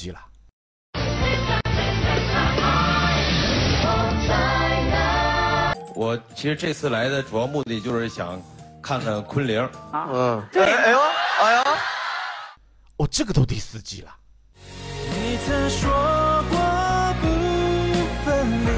[0.00, 0.18] 激了。
[5.94, 8.40] 我其实这次来的主要目的就是想
[8.82, 9.60] 看看昆凌。
[9.92, 10.98] 嗯，哎哎呦，
[11.42, 11.62] 哎呦，
[12.96, 14.16] 哦，这个都第四季了。
[14.54, 15.90] 你曾说
[16.48, 16.56] 过
[17.20, 17.26] 不
[18.24, 18.70] 分离。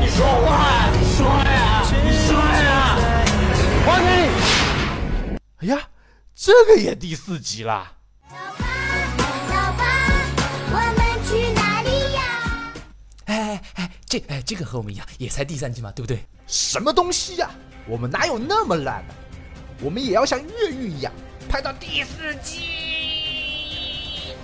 [0.00, 2.96] 你说话，你说呀，你说呀，
[3.84, 5.36] 还给你。
[5.58, 5.82] 哎呀，
[6.34, 7.99] 这个也第四集啦。
[14.10, 16.18] 这哎这个和我们一样，也才第三季嘛，对不对？
[16.48, 17.48] 什么东西呀？
[17.86, 19.14] 我们哪有那么烂呢？
[19.80, 21.12] 我们也要像越狱一样
[21.48, 24.34] 拍到第四季。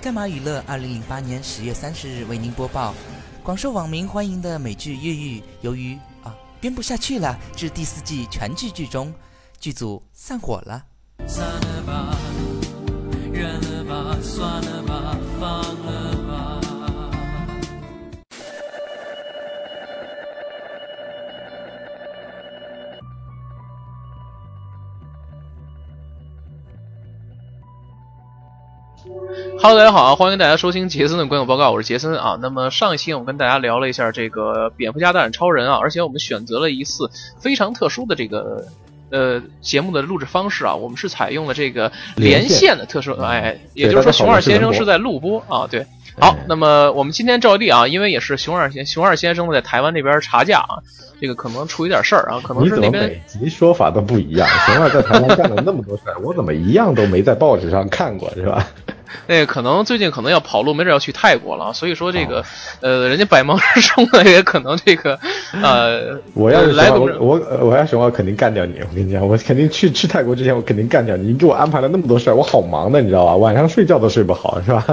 [0.00, 2.94] 干嘛娱乐二零零八年十月三十日为您播报，
[3.42, 9.12] 广受网民欢迎的美剧《越狱》，由于啊编不下去了，至第四季全剧剧终，
[9.58, 10.82] 剧组散伙了。
[11.28, 12.16] 散了吧，
[13.34, 16.09] 远了吧，算了吧，放了
[29.62, 30.14] Hello，大家好啊！
[30.14, 32.38] 欢迎大家收听杰森的观影报告，我是杰森啊。
[32.40, 38.64] 那么上一期我们跟大家聊了一下这个蝙蝠侠大战超人啊，而且我们选择了一次非常特殊的这个
[39.10, 45.86] 呃节目的录制方式啊，我们是采用了这个连线的特殊，哎，也就是说熊二先生是在录播啊，对。
[46.18, 50.82] 好，那么我们今天照例啊，因为也是熊二先熊二先生在台湾那边查假啊，
[51.20, 54.46] 这个可能出一点事儿啊，可能是那边每集说法都不一样。
[54.66, 58.66] 熊二在台湾干了那么多事儿，我怎么一样都没在报纸上看过，是吧？
[59.26, 62.44] 那可能最近可能要跑路，没准要去泰国了，所以说这个
[62.80, 65.18] 呃，人家百忙之中呢，也可能这个
[65.62, 73.36] 呃，我要是来我我我要熊二肯定干掉你，我跟你讲，我肯定去去泰国之前我肯定干掉你，你给我安排了那么多事儿，我好忙的，你知道吧？
[73.36, 74.84] 晚上睡觉都睡不好，是吧？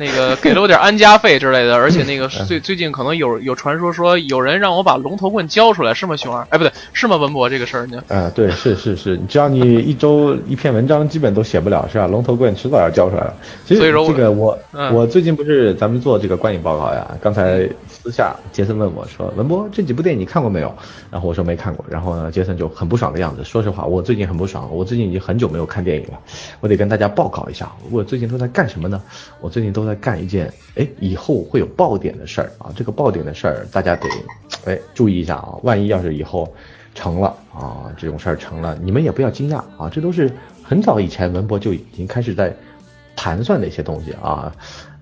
[0.00, 6.40] 那个给了我点安家费之类的，而且那个最最近可能有有传说说有人让我把龙头棍交出来，是吗，熊二？
[6.48, 8.02] 哎，不对，是吗，文博这个事儿呢？
[8.08, 12.06] 啊，对，是是是，只要你一周一篇文章基本都写不了，是吧？
[12.06, 13.34] 龙头棍迟早要交出来了。
[13.66, 14.58] 其实这个我
[14.90, 17.68] 我最近不是咱们做这个观影报告呀，刚才
[18.02, 20.74] 私下杰森问我说，文博这几部电影你看过没有？
[21.10, 23.44] 然后我说没看过，然后呢，杰森就很不爽的样子。
[23.44, 26.18] 说实话，我最近很不爽，我最近已经很久没有看电影了，
[26.60, 29.00] 我得跟大家报告一下，我最近都在干什么呢？
[29.40, 29.90] 我最近都在。
[30.00, 32.72] 干一件哎，以后会有爆点的事儿啊！
[32.74, 34.08] 这个爆点的事儿，大家得
[34.64, 35.58] 哎注意一下啊！
[35.62, 36.50] 万一要是以后
[36.94, 39.90] 成了啊，这种事儿成了，你们也不要惊讶啊！
[39.92, 40.32] 这都是
[40.62, 42.56] 很早以前文博就已经开始在
[43.14, 44.50] 盘算的一些东西啊。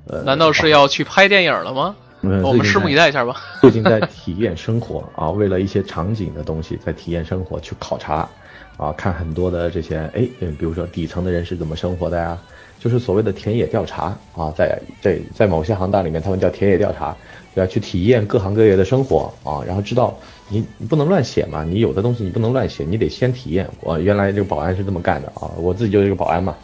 [0.08, 1.94] 呃，难道是要去拍电影了吗？
[2.22, 3.36] 我们拭目以待一下吧。
[3.60, 8.28] 最近在体验生活啊，为了一些场景的东西，在体验生活去考察
[8.76, 12.38] 啊，看很多的这些哎，比如说底层的人是怎么生活的呀？
[12.80, 17.16] 就是所谓的田野调查啊，在在在某些行当里面，他们叫田野调查，
[17.54, 20.16] 要去体验各行各业的生活啊，然后知道
[20.48, 23.68] 你你不能乱写嘛，你有的东西你不能乱写，你得先体验。
[23.80, 26.54] 我原来这个保安是这么干的啊，我自己就是一个保安嘛，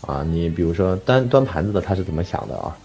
[0.00, 2.76] 啊，你比如说端端盘子的他是怎么想的啊？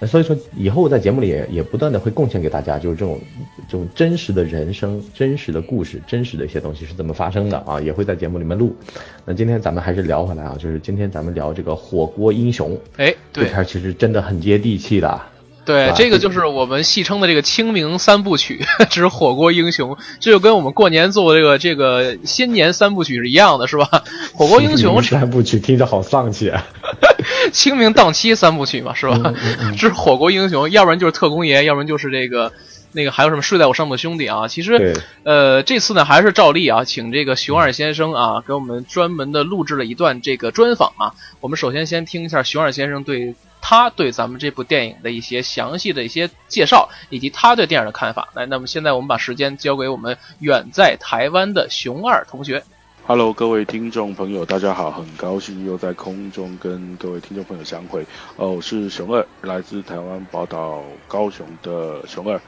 [0.00, 3.20] 那所以说，以后在节目里也也不断的会贡献给大家，就是这种
[3.68, 8.76] 这种真实的人生、真实的故事、真实的一些东西是怎么发生的啊，也会在节目里面录。
[9.24, 15.20] 那今天咱们还是聊回来啊，就是今天咱们聊这个火锅英雄，哎，这片其实真的很接地气的。
[15.64, 24.04] 对，这个就是我们戏称的这个清明三部曲 之火锅英雄，这就跟我们过年做这个这个新年三部曲是一样的，是吧？
[24.32, 26.66] 火锅英雄三部曲听着好丧气啊！
[27.52, 29.34] 清明档期三部曲嘛，是吧？
[29.76, 32.52] 是火锅英雄，要不然就是特工爷，要不然就是这个
[32.92, 34.48] 那个还有什么睡在我上铺的兄弟啊？
[34.48, 34.94] 其实，
[35.24, 41.14] 呃，这次呢还是照例啊，请这个熊二先生啊给我们专门的录制了一段这个专访啊。
[41.40, 43.34] 我们首先先听一下熊二先生对。
[43.60, 48.28] 他对咱们这部电影的一些详细的一些介绍，以及他对电影的看法。
[48.32, 52.62] 来，那么现在我们把时间交给我们远在台湾的熊二同学。
[53.08, 58.04] Hello，各位听众朋友，大家好，很高兴又在空中跟各位听众朋友相会。
[58.36, 62.38] 哦，我是熊二，来自台湾宝岛高雄的熊二。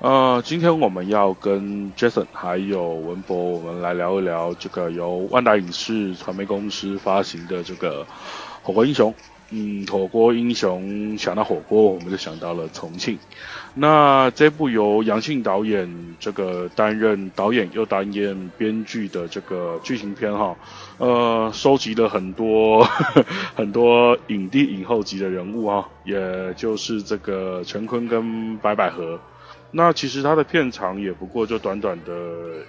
[0.00, 8.02] 呃，今天我们要跟 Jason 还有文博，我们来聊一聊这个由万达影视传媒公司发行的这个
[8.64, 9.12] 《火锅英雄》。
[9.50, 13.18] 嗯，火锅英雄想到火锅，我们就想到了重庆。
[13.74, 20.56] 那这部由杨信导演这个担任导演又担任编剧的这个剧情片哈，
[20.98, 22.86] 呃，收集了很多
[23.56, 29.18] 很多影帝影后级的人物啊，也就是这个陈坤跟白百合。
[29.70, 32.12] 那其实它的片长也不过就短短的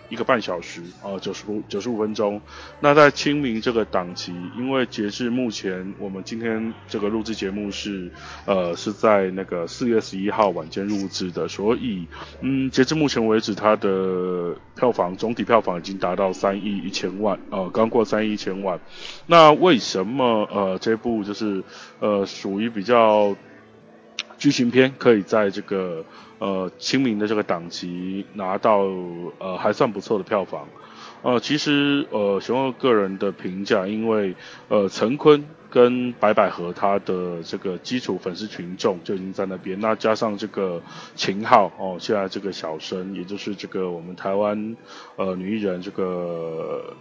[0.09, 2.41] 一个半小时啊，九十五九十五分钟。
[2.81, 8.11] 那在清明这个档期，因为截至目前，我们今天这个录制节目是
[8.45, 12.05] 呃是在那个四月十一号晚间录制的，所以
[12.41, 18.77] 嗯，截至目前为止，它的票房总体票房已经达到三亿一千万，呃，刚过三亿一千万。
[19.25, 21.63] 那为什么呃这部就是
[21.99, 23.35] 呃属于比较
[24.39, 26.03] 剧情片，可以在这个
[26.39, 28.79] 呃，清明的这个档期拿到
[29.37, 30.67] 呃还算不错的票房，
[31.21, 34.35] 呃，其实呃，熊二个人的评价，因为
[34.69, 40.81] 呃，陈坤跟白百合他的这个基础粉丝群众就已经在那边，那加上这个
[41.15, 44.77] 秦昊哦，现在这个小生，也就是这个我们台湾
[45.17, 46.95] 呃女艺人这个。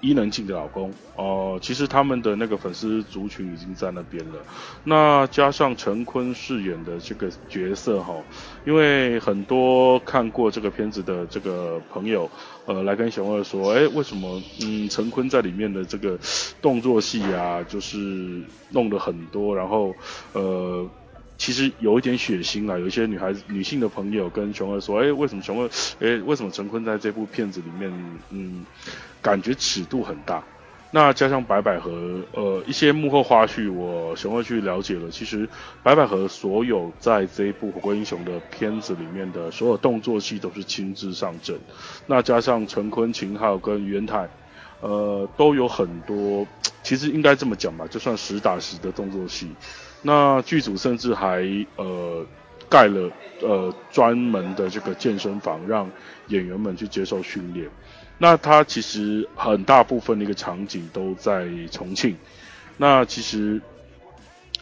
[0.00, 4.38] 伊能静的老公哦，其实他们的那个粉丝族群已经在那边了。
[4.84, 8.14] 那加上陈坤饰演的这个角色哈，
[8.64, 12.30] 因为很多看过这个片子的这个朋友，
[12.66, 16.18] 呃，来跟熊二说，哎，为什么嗯陈坤在里面的这个
[16.62, 19.94] 动作戏啊，就是弄了很多，然后
[20.32, 20.88] 呃。
[21.38, 25.70] 其实有一点血腥啊，有一些女孩子、女性的朋友跟熊二说：“哎，为什么熊二？
[26.00, 28.66] 哎，为什么陈坤在这部片子里面，嗯，
[29.22, 30.42] 感觉尺度很大？
[30.90, 35.10] 那加上白百合，呃，一些幕后花絮，我熊二去了解了。
[35.10, 35.48] 其实
[35.82, 41.56] 白百合所有在这一部《火锅英雄》的片子里面的所有动作戏都是亲自上阵。
[42.06, 44.28] 那加上陈坤、秦昊跟袁泰，
[44.80, 46.46] 呃，都有很多，
[46.82, 49.48] 其实应该这么讲吧，就算实打实的动作戏。”
[50.00, 52.24] 那剧组甚至还呃
[52.68, 53.10] 盖了
[53.42, 55.90] 呃专门的这个健身房，让
[56.28, 57.68] 演员们去接受训练。
[58.16, 62.16] 那他其实很大部分的一个场景都在重庆。
[62.76, 63.60] 那其实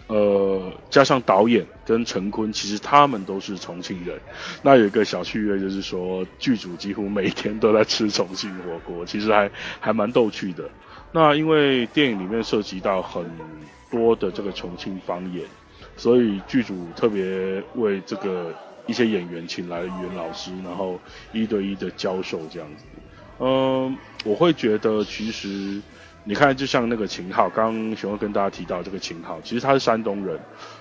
[0.06, 4.19] 呃加上导演跟陈坤，其实他们都是重庆人。
[4.62, 9.50] 那有一个小趣味就是说，剧组几乎每天都在吃重庆火锅，其实还
[9.81, 10.65] 还蛮逗趣的。
[11.12, 13.23] 那因为电影里面涉及到很。
[13.91, 15.44] 多的这个重庆方言，
[15.97, 18.55] 所以剧组特别为这个
[18.87, 20.99] 一些演员请来了语言老师，然后
[21.33, 22.85] 一对一的教授这样子。
[23.38, 25.81] 嗯，我会觉得其实
[26.25, 30.41] 你看，就像那个秦昊，刚刚熊会跟大家提到这个秦昊，其实他是山东人，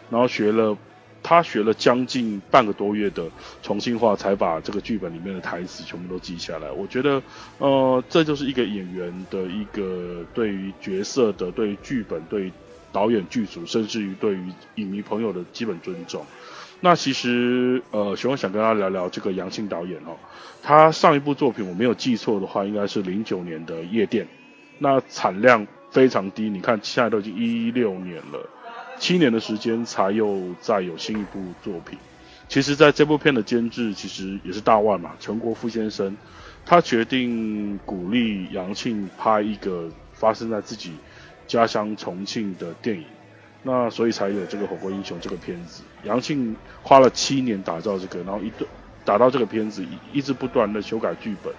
[0.09, 0.77] 然后学了
[1.21, 3.29] 他学了将近半个多月的
[3.61, 6.71] 重庆话，才把这个剧本里面的台词全部都记下来。
[6.71, 7.21] 我觉得，
[7.59, 12.51] 呃，这就是一个演员的一个对于角色的、对于剧本、对。
[12.95, 16.25] 导演、剧组，甚至于对于影迷朋友的基本尊重。
[16.79, 20.15] 那其实，呃，熊想跟他聊聊这个杨庆导演哦。
[20.63, 24.25] 他上一部作品我没有记错的话，应该是零九年的《夜店》，
[24.79, 26.49] 那产量非常低。
[26.49, 28.49] 你看现在都已经一六年了，
[28.97, 31.99] 七年的时间才又再有新一部作品。
[32.47, 36.15] 其实，在这部片的监制其实也是大腕嘛，陈国富先生，
[36.65, 40.91] 他决定鼓励杨庆拍一个发生在自己。
[41.47, 43.05] 家乡重庆的电影，
[43.63, 45.83] 那所以才有这个《火锅英雄》这个片子。
[46.03, 48.67] 杨庆花了七年打造这个，然后一对
[49.03, 51.53] 打到这个片子，一一直不断的修改剧本，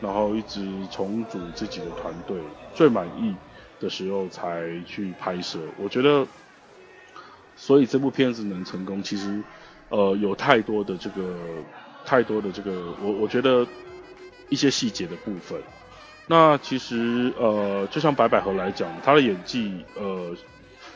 [0.00, 2.36] 然后一直重组自己的团队，
[2.74, 3.34] 最满意
[3.80, 5.58] 的时候才去拍摄。
[5.76, 6.26] 我觉得，
[7.56, 9.42] 所以这部片子能成功，其实
[9.88, 11.36] 呃有太多的这个
[12.04, 13.66] 太多的这个，我我觉得
[14.48, 15.60] 一些细节的部分。
[16.26, 20.34] 那其实呃，就像白百合来讲，她的演技呃，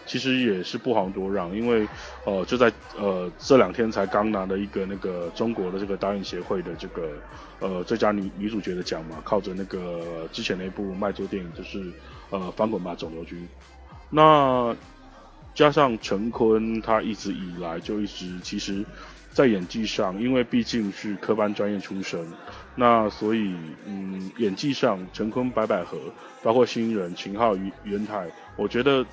[0.07, 1.87] 其实也是不遑多让，因为
[2.25, 7.11] 呃，就在呃这两天才刚拿了一个那个中国的这个导演协会的这个
[7.61, 11.93] 呃最佳女女主角的奖嘛，靠着那个之前那部卖座电影就是
[12.31, 13.39] 呃《翻滚吧，肿瘤君》，
[14.09, 14.75] 那
[15.55, 18.85] 加上陈坤，他一直以来就一直其实。
[19.31, 22.19] 在演技上，因为毕竟是科班专业出身，
[22.81, 23.57] 那所以
[23.87, 25.99] 嗯，演技上陈坤、白百合，
[26.45, 29.05] 包括新人秦昊、袁袁泰，我觉得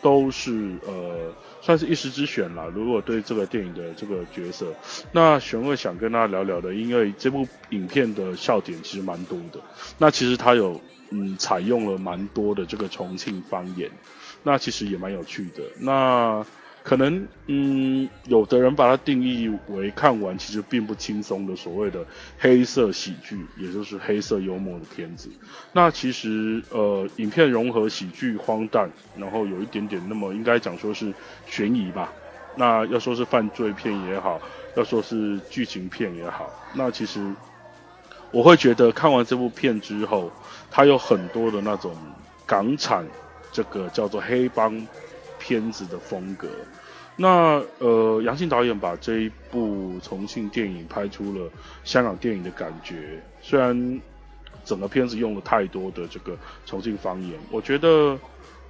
[0.00, 2.70] 都是呃算是一时之选了。
[2.70, 4.74] 如果对这个电影的这个角色，
[5.12, 9.60] 那玄二想跟大家聊聊的，因为这部影片的笑点其实蛮多的。
[9.98, 13.90] 那其实它有嗯采用了蛮多的这个重庆方言，
[14.42, 15.62] 那其实也蛮有趣的。
[15.78, 16.42] 那
[16.90, 22.04] 可能，嗯，有的人把它定义为看完其实并不轻松的所谓的
[22.36, 25.30] 黑色喜剧，也就是黑色幽默的片子。
[25.72, 31.14] 那其实，呃，影片融合喜剧、荒诞，然后有一点点那么应该讲说是
[31.46, 32.12] 悬疑吧。
[32.56, 34.40] 那要说是犯罪片也好，
[34.74, 37.32] 要说是剧情片也好，那其实
[38.32, 40.32] 我会觉得看完这部片之后，
[40.72, 41.96] 它有很多的那种
[42.44, 43.06] 港产
[43.52, 44.84] 这个叫做黑帮。
[45.42, 46.46] 片子的风格，
[47.22, 51.50] 那呃，杨信导演把这一部重庆电影拍出了
[51.84, 54.00] 香港电影的感觉，虽然
[54.64, 56.34] 整个片子用了太多的这个
[56.64, 58.18] 重庆方言，我觉得，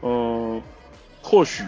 [0.03, 0.61] 嗯，
[1.23, 1.63] 或许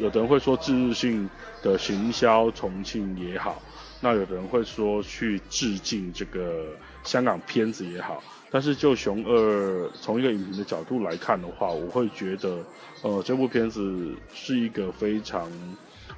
[0.00, 1.30] 有的人会说自日性
[1.62, 3.62] 的行销重庆也好，
[4.00, 6.64] 那有的人会说去致敬这个
[7.04, 8.20] 香港片子也好。
[8.50, 12.64] 但是就熊二从一个影评的角度来看的话，我会觉得，
[13.02, 15.48] 呃，这部片子是一个非常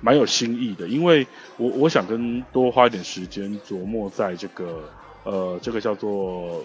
[0.01, 1.27] 蛮有新意的，因为
[1.57, 4.89] 我我想跟多花一点时间琢磨在这个
[5.25, 6.65] 呃这个叫做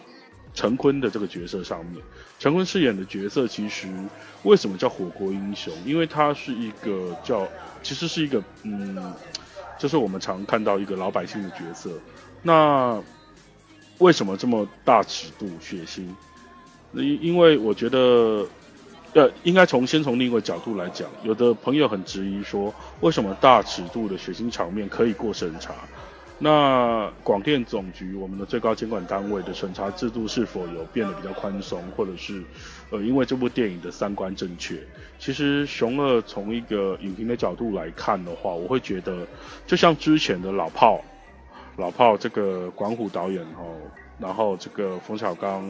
[0.54, 2.02] 陈坤的这个角色上面。
[2.40, 3.88] 陈坤饰演的角色其实
[4.44, 5.74] 为什么叫火锅英雄？
[5.86, 7.48] 因为他是一个叫
[7.82, 9.14] 其实是一个嗯，
[9.80, 11.90] 就是我们常看到一个老百姓的角色。
[12.42, 13.02] 那
[14.00, 16.06] 为什么这么大尺度血腥？
[16.94, 18.46] 因因为我觉得，
[19.14, 25.74] 呃，应该从先从另一个角度来讲，有的朋友很质疑说，为什么大尺度的血腥场面可以过审查？
[26.40, 32.44] 那广电总局我们的最高监管单位的审查制度是否有变得比较宽松，或者是，
[32.90, 34.78] 呃，因为这部电影的三观正确？
[35.20, 39.26] 其实熊二从一个影评的角度来看的话，我会觉得，
[39.68, 41.00] 就像之前的老炮。
[41.78, 43.74] 老炮这个管虎导演哦，
[44.20, 45.64] 然后这个冯小刚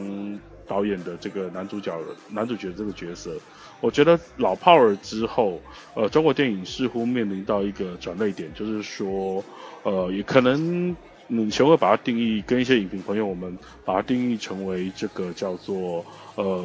[0.66, 1.92] 导演的这个男主角
[2.30, 3.36] 男主角这个角色，
[3.80, 5.60] 我觉得老炮儿之后，
[5.94, 9.44] 呃，中国电影似乎面临到一个转捩点，就是说，
[9.82, 16.04] 呃，也可能你学会把它定义，跟一些影评朋友我们把它定义成为这个叫做
[16.36, 16.64] 呃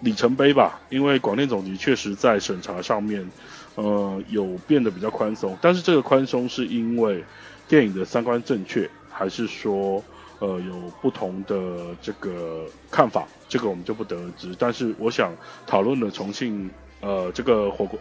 [0.00, 3.30] 里程碑吧，因为广电总局确实在审查上面，
[3.74, 7.24] 呃，有变得比较宽松，但是这个宽松是因为。
[7.66, 10.04] 电影的三观正确，还是说，
[10.40, 14.54] 呃，有不同的这个看法，这个我们就不得而知。
[14.58, 15.32] 但是我想
[15.66, 16.68] 讨论的重庆，
[17.00, 17.98] 呃，这个火锅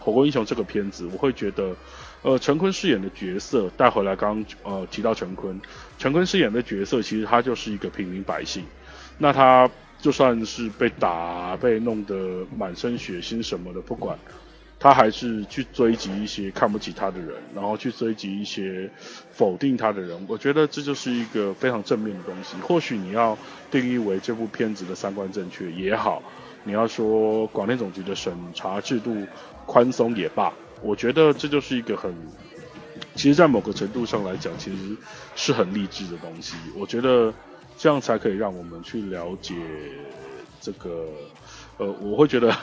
[0.00, 1.74] 火锅英雄这个片子，我会觉得，
[2.22, 5.60] 呃，陈坤饰演的角色带回来，刚呃提到陈坤，
[5.98, 8.64] 陈坤饰演的角色其实他就是一个平民百姓，
[9.18, 14.18] 那他就算是被打、被弄得满身血腥什么的，不管。
[14.78, 18.90] 他还是去追击一些看不起他的人，然后去追击一些
[19.32, 20.26] 否定他的人。
[20.28, 22.56] 我觉得这就是一个非常正面的东西。
[22.58, 23.36] 或许你要
[23.70, 26.22] 定义为这部片子的三观正确也好，
[26.64, 29.16] 你要说广电总局的审查制度
[29.64, 30.52] 宽松也罢，
[30.82, 32.14] 我觉得这就是一个很，
[33.14, 34.96] 其实，在某个程度上来讲，其实
[35.34, 36.54] 是很励志的东西。
[36.76, 37.32] 我觉得
[37.78, 39.54] 这样才可以让我们去了解
[40.60, 41.06] 这个，
[41.78, 42.54] 呃，我会觉得。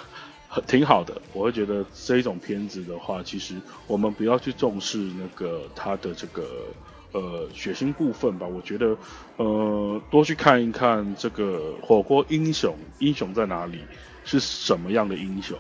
[0.61, 3.55] 挺好的，我会觉得这一种片子的话，其实
[3.87, 6.43] 我们不要去重视那个它的这个
[7.11, 8.45] 呃血腥部分吧。
[8.47, 8.95] 我觉得
[9.37, 13.79] 呃多去看一看这个火锅英雄，英雄在哪里，
[14.25, 15.57] 是什么样的英雄，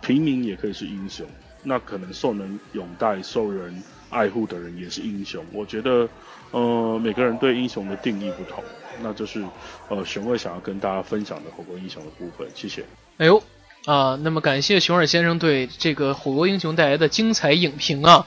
[0.00, 1.26] 平民也可以是英雄，
[1.62, 5.44] 那可能受人拥戴、受人爱护的人也是英雄。
[5.52, 6.08] 我觉得
[6.50, 8.62] 呃每个人对英雄的定义不同，
[9.00, 9.42] 那就是
[9.88, 12.46] 呃熊二想要跟大家分享的火锅英雄的部分。
[12.54, 12.84] 谢谢。
[13.16, 13.42] 哎呦。
[13.86, 18.26] 啊，那么感谢熊二先生对这个《火锅英雄》带来的精彩影评啊！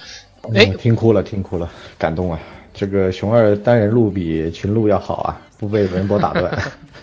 [0.54, 2.40] 哎，听哭了，听哭了，感动啊！
[2.74, 6.56] 这个熊二单人录比群录要好啊，不被文博打断。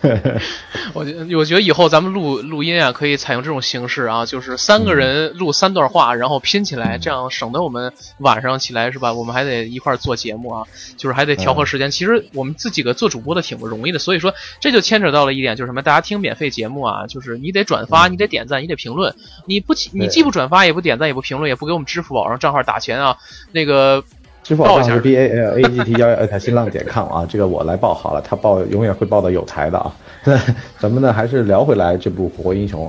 [0.92, 9.14] 我觉我觉得以后咱们录录音啊，可以采用这种形式啊，就是三个人录三段话，然后拼起来，这样省得我们晚上起来是吧？
[9.14, 10.66] 我们还得一块做节目啊，
[10.98, 11.90] 就是还得调和时间。
[11.90, 15.80] 其实我们自己个做主播的挺不容易的，所以说这就牵扯到了一点，就是什么？
[15.80, 19.14] 大家听免费节目啊，就是你得转发，你得点赞，你得评论，
[19.46, 23.16] 你不你既不转发，也不点赞，也不评论，也不给我们支付宝上账号打钱啊，
[23.52, 24.04] 那个。
[24.44, 29.96] 支付宝账是 b a l a g t 幺幺二新浪点 com 啊， 这个我来报好了，他报永远会报的有才的啊。
[30.78, 32.86] 咱们呢还是聊回来这部《火锅英雄》，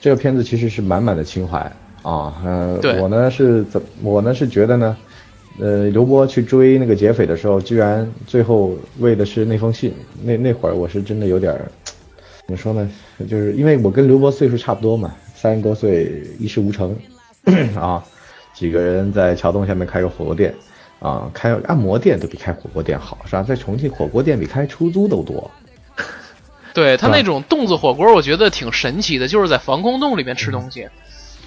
[0.00, 1.58] 这个片子其实是满满的情怀
[2.02, 2.34] 啊。
[2.42, 4.96] 嗯，我呢是怎我呢是觉得呢，
[5.60, 11.54] 呃，刘波去追那个劫匪的时候，居然最后为的是那封信，那那会儿我是真的有点
[12.48, 12.90] 怎么说呢？
[13.28, 16.96] 就是因为我跟刘波岁数差不多嘛，三十多岁一事无成
[17.78, 18.02] 啊，
[18.54, 20.54] 几个人在桥洞下面开个火锅店。
[20.98, 23.42] 啊，开按摩店都比开火锅店好，是吧？
[23.42, 25.50] 在重庆，火锅店比开出租都多。
[26.74, 30.88] 对他那种洞子火锅，我觉得挺神奇的，就是在防空洞里面吃东西。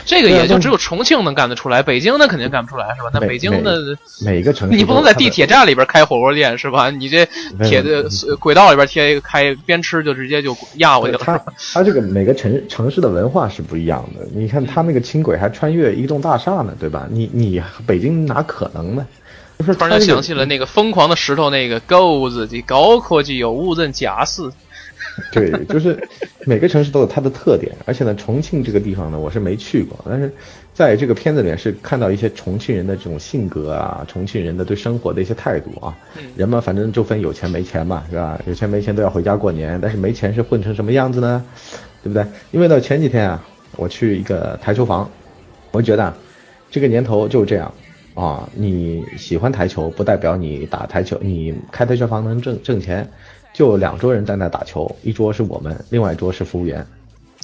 [0.06, 3.10] 这个也就只有重庆能干得出来，北京那肯定干不出来，是吧？
[3.14, 6.90] 那北京的每个城市，你不能在地铁站里边开火锅店，是吧？
[6.90, 7.28] 你这
[7.64, 8.06] 铁的
[8.40, 11.20] 轨道里边贴一个开，边吃就直接就压过去了。
[11.22, 11.38] 他
[11.74, 14.26] 他这个每个城城市的文化是不一样的。
[14.34, 17.06] 你看他那个轻轨还穿越一栋大厦呢，对吧？
[17.12, 19.06] 你你北京哪可能呢？
[19.60, 24.50] 突然想起了那个疯狂的石头，那个狗子的高科技有无人驾驶。
[25.34, 26.02] 对，就是
[26.46, 30.32] 每个城市都有它的特点，而且呢，重庆这个地方呢，我是没去过，但是
[30.74, 35.94] 在这个片子里面是看到一些重庆人的这种性格啊，重庆人的对生活的一些态度啊。
[36.38, 38.40] 人嘛，反正就分有钱没钱嘛，是吧？
[38.48, 41.44] 有钱没钱都要回家过年，但是没钱是混成什么样子呢？
[42.02, 42.26] 对不对？
[42.52, 43.44] 因为呢，前几天啊，
[43.76, 45.10] 我去一个台球房，
[45.72, 46.14] 我觉得
[46.72, 47.74] 这个年头就是这样
[48.20, 53.10] 啊，你喜欢台球不代表你打台球，你开台球房能挣挣钱。
[53.54, 56.86] 就两桌人在那打球，一桌是我们，另外一桌是服务员。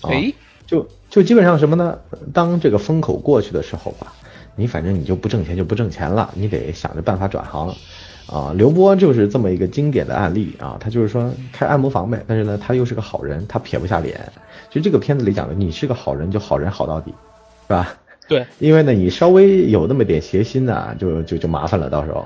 [0.01, 0.11] 啊，
[0.67, 1.97] 就就基本上什么呢？
[2.33, 4.13] 当这个风口过去的时候吧，
[4.55, 7.73] 你反正你就不挣钱就不挣钱了，你得想着办法转行。
[8.27, 14.19] 啊，刘波就是这么一个经典的案例啊，他就是说开按摩房呗，但是呢，他又是个好人，他撇不下脸。
[14.69, 17.11] 其实这个片子里讲的，你是个好人就好人好到底，
[17.67, 17.95] 是吧？
[18.27, 22.25] 对，因为呢，你稍微有那么点邪心呢，就就就麻烦了，到时候。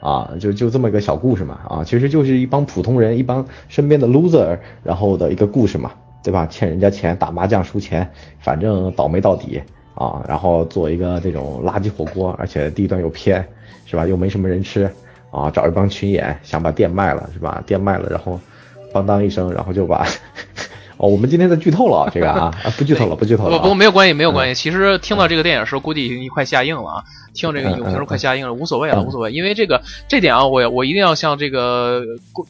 [0.00, 5.92] 啊，就就这么一个小故事嘛，啊，其实就是一帮普通人，一帮身边的 loser，然后的一个故事嘛，
[6.24, 6.46] 对吧？
[6.46, 9.60] 欠人家钱，打麻将输钱，反正倒霉到底
[9.94, 13.46] 啊，然后做一个这种垃圾火锅，而且地段又偏，
[13.84, 14.06] 是吧？
[14.06, 14.90] 又没什么人吃
[15.30, 17.62] 啊，找一帮群演想把店卖了，是吧？
[17.66, 18.40] 店卖了，然后
[18.94, 20.06] 邦当一声，然后就把。
[21.00, 23.58] 哦，我们今天在剧透了啊，这个啊，不剧透了，不剧透了。
[23.58, 24.62] 不不，没有关系，没有关系。
[24.62, 27.04] 其实听到这个电影的时候，估计已经快下映了啊。
[27.34, 29.32] 听这个影评是快下映了，无所谓了，无所谓。
[29.32, 32.02] 因为这个这点啊，我我一定要向这个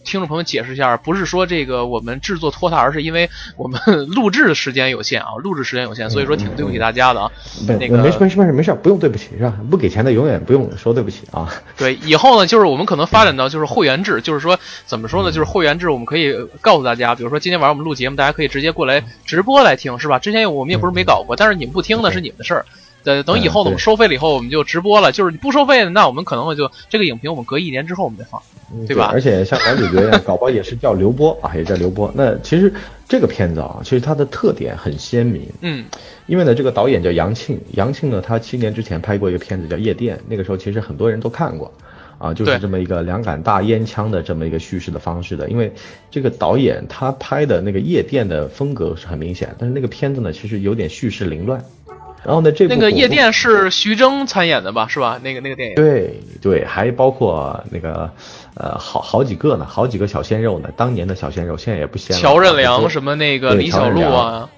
[0.04, 7.30] 听众朋友解释一下，不是说这个我们制作拖沓，而是因为我们 录制的时间有限啊，录制时间有限，所以说挺对不起大家的啊。
[7.78, 9.54] 那个没事没事没事没事，不用对不起是吧？
[9.70, 11.48] 不给钱的永远不用说对不起啊。
[11.76, 15.30] 对，以后呢，就是我们可能发展到就是会员制，就是说怎么说呢？
[15.30, 20.18] 就是会员制，我们可以告诉大家，比如说今天晚上我们录节目，大家可以直接过来直播来听，是吧？
[20.18, 22.64] 之前我们也不是没搞过，但是你们不听呢是你们的事儿。
[23.02, 25.12] 等等以后呢，我们收费了以后，我们就直播了。
[25.12, 28.40] 就是你不收费的，那我们可能就这个影评，我们隔一年之后我们再放，
[28.86, 29.10] 对吧？
[29.12, 32.12] 而且像男主角一样，搞不好也是叫刘波啊，也叫刘波。
[32.16, 32.72] 那其实
[33.08, 35.48] 这个片子啊，其实它的特点很鲜明。
[35.62, 35.84] 嗯，
[36.26, 41.72] 因为呢，这个导演叫杨庆，杨庆呢，他七年之前拍过一个片子叫《夜店》，那个时候其实很多人都看过，
[42.18, 45.48] 啊，就是这么一个两杆大烟枪的这么一个叙事的方式的。
[45.48, 45.72] 因为
[46.10, 51.64] 这个导演他拍的那个《夜店》的风格是很明显，但是那个片子呢，其实有点叙事凌乱。
[52.22, 54.86] 然后呢，这那个夜店是徐峥参演的吧？
[54.88, 55.18] 是吧？
[55.22, 55.74] 那个那个电影。
[55.74, 58.10] 对对，还包括那个
[58.54, 60.68] 呃，好好几个呢，好几个小鲜肉呢。
[60.76, 62.20] 当年的小鲜肉，现在也不鲜了。
[62.20, 64.48] 乔任梁什么那个李小璐啊。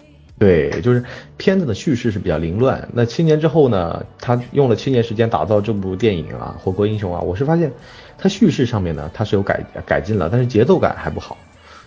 [0.40, 1.05] 对，就是
[1.37, 2.88] 片子的叙事是比较凌乱。
[2.92, 7.70] 那七年之后呢，他用了七年时间打造这部电影啊，《火锅英雄》啊，我是发现
[8.18, 11.38] 他叙事上面呢，他是有改改进了，但是节奏感还不好。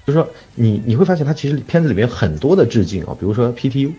[0.07, 3.91] 就是说，你你会发现他其实片子里面有很多的致敬啊，比如说 PTU。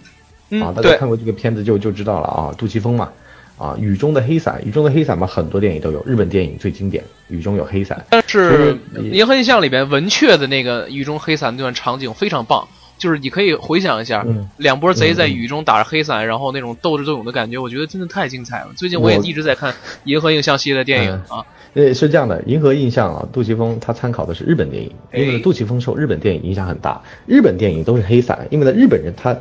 [0.51, 3.11] 啊，大家看过这个片子就就知道了啊，杜琪峰嘛，
[3.59, 8.05] 啊，雨中的黑伞，雨中的黑伞嘛，很多电影都有，日本电影最经典，雨中有黑伞。
[8.11, 14.25] 但是《银河印象》里边文雀的那个雨中黑伞那段场景非常棒，就是你可以回想一下，
[14.57, 18.69] 两波贼在雨中打着黑伞，然后那种斗智斗勇的感觉，我觉得真的太精彩了。
[18.77, 19.73] 最近我也一直在看
[20.05, 21.45] 《银河印象》系列的电影啊。
[21.75, 29.37] 呃，是这样的，《银河印象》啊，杜琪峰他参考的是日本电影，因为杜琪峰受日本电影影响很大，日本电影都是黑伞，因为呢日本人他。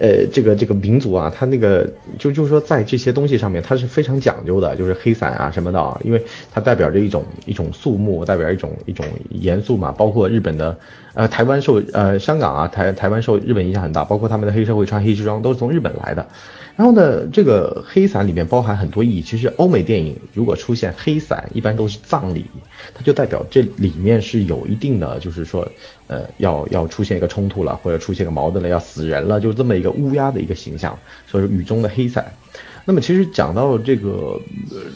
[0.00, 1.86] 呃，这个这个民族啊，他那个
[2.18, 9.92] 就就是说，在这些东西上面，他是非常讲究的，就是黑伞啊什么的啊，因为它代表着一种一种肃穆，代表一种一种严肃嘛。
[9.92, 10.74] 包括日本的，
[11.12, 16.26] 呃，台湾受呃香港啊台台湾受日本影响很大，包括他们的黑社会穿黑西装都是从日本来的。
[16.76, 19.20] 然后呢，这个黑伞里面包含很多意义。
[19.20, 22.46] 其实欧美电影如果出现黑伞，一般都是葬礼，
[22.94, 25.66] 它就代表这里面是有一定的，就是说，
[26.06, 30.98] 呃，要要出现一个冲突了，或者出现一个矛盾了，要死人了，就这么一个乌鸦的一个形象。
[31.26, 32.32] 所以说雨中的黑伞。
[32.84, 34.40] 那么其实讲到这个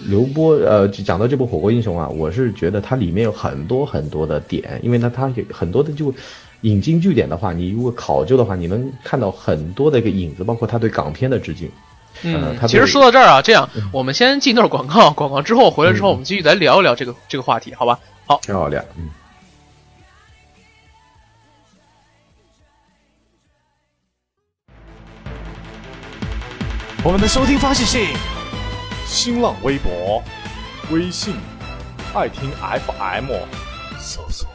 [0.09, 6.12] 刘波，呃，讲到这部《火锅英雄》啊，我是觉得它里面有很多很多的点，因为呢，它有很多的就。
[6.62, 11.68] 引经据典的话，你如果考究的话，你能看到很多的一个影子，包括他对港片的致敬。
[12.22, 17.98] 嗯，其实说到这儿啊，这样我们先进段广告， 广告之后回来之后，我们继续来聊一聊这个这个话题，好吧？
[18.27, 19.11] 好，漂亮，嗯。
[27.05, 27.98] 我们的收听方式是
[29.07, 30.22] 新浪微博、
[30.90, 31.35] 微信、
[32.14, 33.31] 爱听 FM，
[33.98, 34.48] 搜索。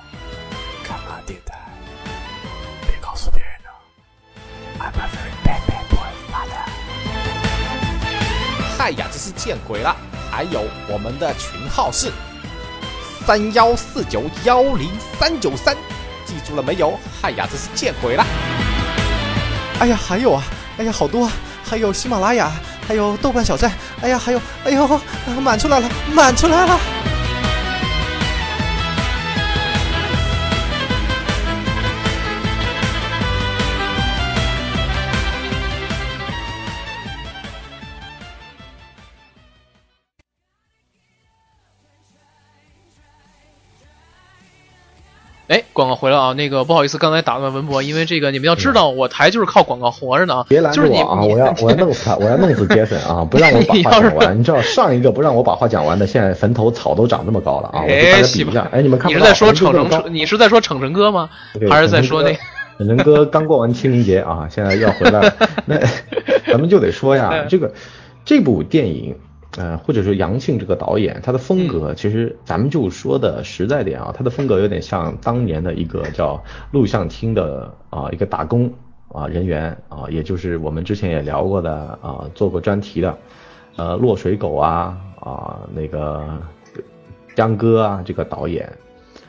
[8.89, 9.95] 嗨呀，这是见鬼了！
[10.31, 12.11] 还有我们的群号是
[13.23, 15.77] 三幺四九幺零三九三，
[16.25, 16.97] 记住了没有？
[17.21, 18.25] 嗨呀，这是见鬼了！
[19.79, 20.43] 哎呀，还有啊！
[20.79, 21.31] 哎呀，好多啊！
[21.63, 22.51] 还有喜马拉雅，
[22.87, 23.71] 还有豆瓣小站，
[24.01, 24.99] 哎呀，还有，哎呦，
[25.39, 26.79] 满出来了，满出来了！
[45.79, 46.33] 广告回来啊！
[46.33, 50.43] 那个不好意思，刚才打断文博，因为这个你们要知道，我台就是靠广告活着呢。
[50.49, 51.21] 别拦着我啊！
[51.21, 53.23] 我要 我要弄死他，我要弄死杰森啊！
[53.31, 54.37] 不让我把话讲完。
[54.37, 57.81] 你知道上一个不让我把话讲完的，现在坟头草都长这么高了啊！
[57.81, 60.13] 我给大家比一下，哎，你们看，你是在说逞成？
[60.13, 61.29] 你是在说逞成哥吗？
[61.69, 62.33] 还是在说那？
[62.77, 65.33] 逞成哥刚过完清明节啊，现在要回来了。
[65.65, 65.77] 那
[66.47, 67.71] 咱们就得说呀，这个
[68.25, 69.15] 这部电影。
[69.57, 78.71] 呃，或者说杨庆这个导演，他的风格其实咱们就说的实在点啊，他的风格有点像当年的一个叫录像厅的啊一个打工
[79.11, 83.17] 啊人员啊，也就是我们之前也聊过的啊做过专题的，
[83.75, 86.23] 呃落水狗啊啊那个
[87.35, 88.71] 江哥啊这个导演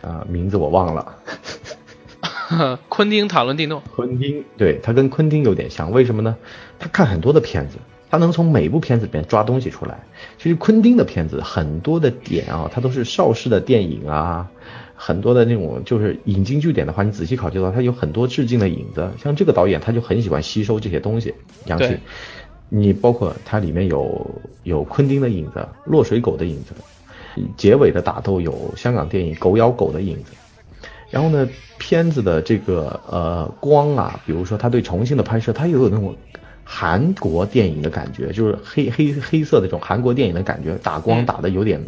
[0.02, 1.16] 啊名字我忘了，
[2.90, 6.37] 昆汀塔伦蒂诺，昆汀对他跟昆汀有点像，为什么呢？
[6.78, 7.78] 他看很多的片子。
[8.10, 10.00] 他能从每部片子里面抓东西出来。
[10.36, 14.50] 其实昆汀的片子很多的点啊，它都是邵氏的电影啊，
[14.96, 19.08] 很多的那种就是引经据典的话，你仔细考究到，他有很多致敬的影子。
[19.22, 21.32] 像这个导演，他就很喜欢吸收这些东西。
[21.66, 21.96] 杨庆，
[22.68, 24.28] 你包括它里面有
[24.64, 26.74] 有昆汀的影子，落水狗的影子，
[27.56, 30.32] 结尾的打斗有香港电影狗咬狗的影子。
[31.10, 36.16] 然后呢，片子的这个呃光啊，比如说他对重庆的拍摄，他又有那种。
[36.72, 41.80] 韩国电影的感觉，就是黑黑黑色的这种韩国电影的感觉，打光打的有点，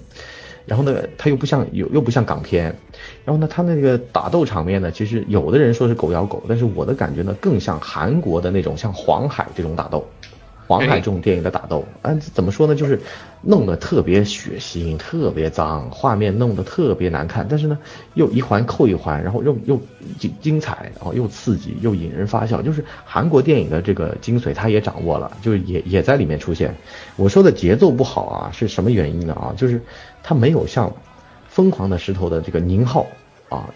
[0.66, 2.64] 然后呢，它又不像又又不像港片，
[3.24, 10.04] 然后呢，它那个打斗场面呢，其实有的人说是狗咬狗，但是我的感觉呢，更像韩国的那种像黄海这种打斗。
[10.72, 12.74] 黄海这种电影的打斗，嗯，怎么说呢？
[12.74, 12.98] 就是
[13.42, 17.46] 弄得特别血腥，特别脏，画面弄得特别难看。
[17.46, 17.78] 但是呢，
[18.14, 19.78] 又一环扣一环，然后又又
[20.18, 22.62] 精精彩，然后又刺激，又引人发笑。
[22.62, 26.74] 就是韩国电影的这个精髓，他也掌握了，就是也也在里面出现。
[27.16, 29.34] 我说的节奏不好啊，是什么原因呢？
[29.34, 29.78] 啊，就是
[30.22, 30.88] 他没有像
[31.48, 33.06] 《疯狂的石头》的这个宁浩
[33.50, 33.68] 啊，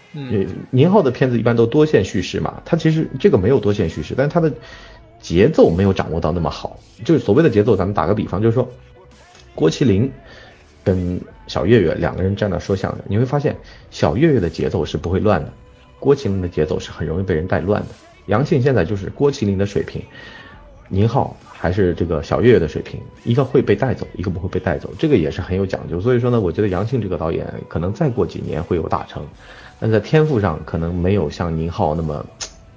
[0.71, 4.51] 宁浩的片子一般都多线叙事嘛，他其实这个没有多线叙事，但是他的。
[5.19, 7.75] 节奏没有掌握到那么好，就是所谓的节奏。
[7.75, 8.69] 咱们打个比方，就是说，
[9.55, 10.11] 郭麒麟
[10.83, 13.55] 跟小岳岳两个人站那说相声，你会发现
[13.91, 15.51] 小岳岳的节奏是不会乱的，
[15.99, 17.87] 郭麒麟的节奏是很容易被人带乱的。
[18.27, 20.01] 杨庆现在就是郭麒麟的水平，
[20.87, 25.99] 宁浩还是这个小岳岳的水平，一个会被带走，一个不会被带走，这个也是很有讲究。
[25.99, 29.25] 所以说呢，我觉得杨庆这个导演可能再过几年会有大成，
[29.79, 32.25] 但在天赋上可能没有像宁浩那么。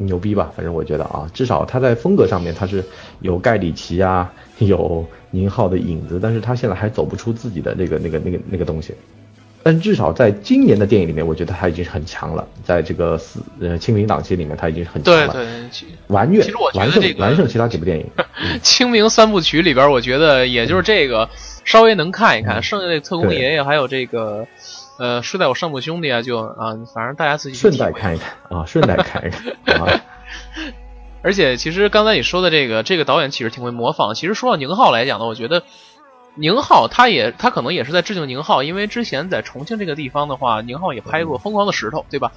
[0.07, 2.85] 牛逼吧，反正我觉得啊，至少他在风格上面他是
[3.21, 8.95] 有盖里奇啊， 有宁浩的影子，但是他现在还走不出自己的那个那个那个那个东西。
[9.63, 12.49] 但至少在今年的电影里面，我觉得他已经是很强了。
[12.65, 15.35] 在这个四呃清明档期里面，他已经是很强了。
[15.35, 18.07] 对对，完虐，完胜完胜其他几部电影。
[18.63, 21.29] 清明三部曲里边，我觉得也就是这个
[21.67, 24.47] 稍微能看一看，剩下的特工爷爷还有这个。
[25.01, 30.01] 呃，睡在我上铺兄弟啊，就啊，反正大家自己顺带看一看啊，顺带看一看 啊。
[31.25, 34.15] 而且，其实刚才你说的这个这个导演其实挺会模仿。
[34.15, 35.63] 其实说到宁浩来讲呢，我觉得
[36.35, 42.33] 宁浩他也他可能也是在致敬宁浩，因为之前在重庆这个地方的话，宁浩也拍过《疯狂的石头》，对吧？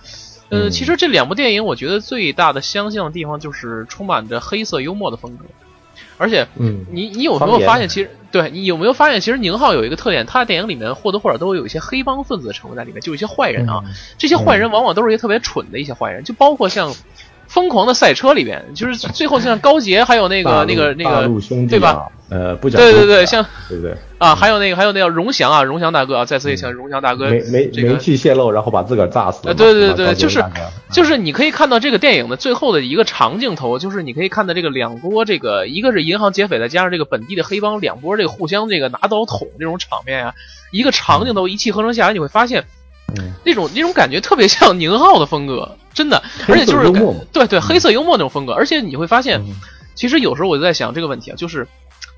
[0.47, 5.43] 呃，其实这两部电影，我觉得最大的相像的地方就是充满着黑色幽默的风格。
[6.17, 13.83] 而且，嗯，你你有没有发现，其实对你有没有发现，其实宁浩有一个特点，他的电影里面或多或少都会有一些黑帮分子的成分在里面，就一些坏人啊，
[14.17, 16.93] 这些坏人往往都是一些特别蠢的一些坏人，就包括像。
[17.47, 21.29] 疯狂的赛车里边，就是最后像高杰，还有那个那个那个，
[21.69, 22.07] 对吧？
[22.29, 29.53] 呃，不讲对对对，像对对啊，还有那个还有那个荣祥啊，荣祥大哥啊，再次也请荣祥大哥，煤煤煤气泄漏，然后把自个儿炸死了。
[29.53, 30.43] 对对对，就是
[30.89, 40.33] 就是你可以看到这个电影的最后的一个长镜头，就是你可以看到这个两波这个一个是银行劫匪，再加上这个本地的黑帮，两波这个互相这个拿刀捅这种场面啊，
[40.71, 42.63] 一个长镜头一气呵成下来，你会发现。
[43.43, 46.91] 那种那种感觉特别像宁浩的风格，真的，而且就是
[47.31, 49.41] 对对黑色幽默那种风格，而且你会发现，
[49.95, 51.67] 其实有时候我就在想这个问题啊，就是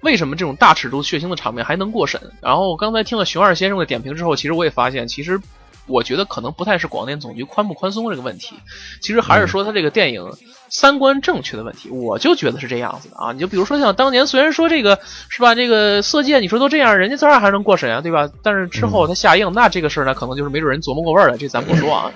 [0.01, 2.19] 为什么这种大尺度血腥的场面还能过审？
[2.41, 5.39] 然后刚才听了熊二先生的点评之后，其实我也发现，其实。
[5.87, 8.55] 我觉得可能不太是广电总局宽不宽松这个问题，
[9.03, 10.31] 其实还是说他这个电影
[10.67, 11.91] 三观正确的问题。
[11.91, 13.31] 我就觉得是这样子的啊！
[13.31, 14.97] 你就比如说像当年虽然说这个
[15.29, 18.27] 是吧，这个色戒你说都这样，人家自然还能过审啊，对吧？
[18.41, 22.11] 但是之后他下映，那这个事儿呢，可能就是没准人琢磨过味儿了，这咱不说啊。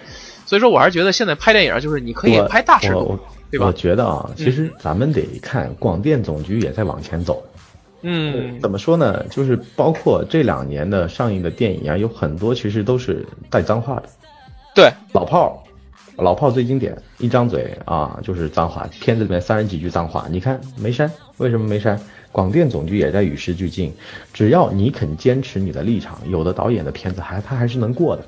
[0.50, 3.20] 所以说我还是觉得现在拍电影就是你可以拍大尺度，
[3.52, 3.68] 对吧？
[3.68, 7.44] 我觉得啊，其实咱们得看广电总局也在往前走。
[8.02, 9.24] 嗯，怎么说呢？
[9.30, 14.10] 就是包括这两年的上映的电影啊，有很多其实都是带脏话的。
[14.74, 15.46] 对，老炮
[16.18, 21.08] 儿，老炮儿最经典，一张嘴啊就是脏话，片子里面三十几句脏话，你看没删？
[21.38, 22.00] 为什么没删？
[22.32, 23.94] 广电总局也在与时俱进，
[24.34, 28.24] 只要你肯坚持你的立场，有的导演的片子还他还是能过的。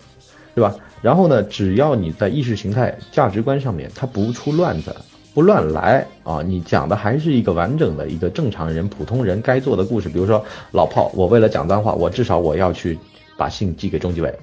[0.53, 0.75] 对吧？
[1.01, 4.95] 然后呢，只要你在意识形态、价值观上面，他不出乱子，
[5.33, 10.07] 不乱来啊，你讲的还是一个完整的一个正常人、普通人该做的故事。
[10.09, 12.99] 比如说老炮，我为了讲脏话，我至少我要去
[13.37, 14.33] 把信寄给中纪委，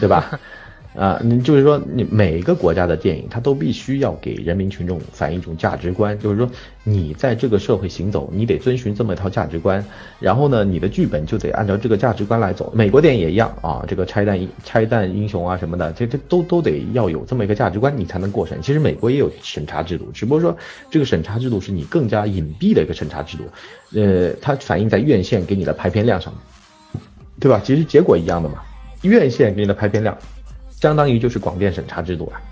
[0.00, 0.38] 对吧？
[0.94, 6.46] 啊，你就是说，你每一个国家的电影，它都必须要给人民群众反映一种价值观，就是说，
[6.84, 9.82] 你在这个社会行走，你得遵循这么一套价值观，
[10.20, 12.70] 然后呢，你的剧本就得按照这个价值观来走。
[12.76, 18.60] 美国电影也一样啊，这个拆弹拆弹英雄啊什么的，这这都都得要有这么一个价值观，你才能过审。
[18.60, 20.54] 其实美国也有审查制度，只不过说
[20.90, 23.44] 这个审查制度是你更加隐蔽的一个审查制度，
[23.98, 26.34] 呃，它反映在院线给你的排片量上，
[27.40, 27.62] 对吧？
[27.64, 28.56] 其实结果一样的嘛，
[29.00, 30.14] 院线给你的排片量。
[30.82, 32.42] 相当于就是广电审查制度啊，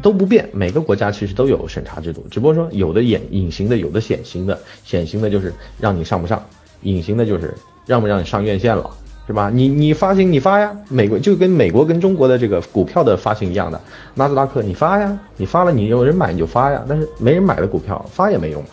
[0.00, 0.48] 都不变。
[0.54, 4.58] 每个国家其实都有审查制度，只不过说有的隐隐形的，有的显形的。
[4.84, 6.42] 显形的就是让你上不上，
[6.80, 7.52] 隐形的就是
[7.84, 8.90] 让不让你上院线了，
[9.26, 9.50] 是吧？
[9.52, 13.78] 你你发行你发呀，美国就跟美国跟中国的这个股票的发行一样的，
[14.14, 18.64] 纳斯达克你发呀，你发了你有人买你就发呀，但是没人买的股票发也没用。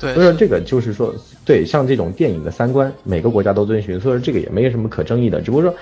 [0.00, 1.12] 对，所以说这个就是说，
[1.44, 5.74] 对，像这种电影的三观，每个国家都遵循，所以说这个也没什么可争议的，只不过说。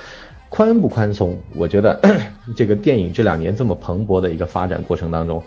[0.52, 1.34] 宽不宽松？
[1.54, 1.98] 我觉得
[2.54, 5.42] 这个电影这两年这么蓬勃的一个发展过程当中，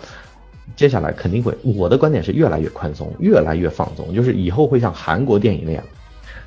[0.76, 1.56] 接下来肯定会。
[1.62, 5.84] 我的观点是越来越宽松，越来越放纵，就是以后会像韩国电影那样，